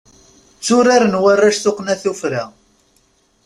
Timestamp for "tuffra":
2.01-2.43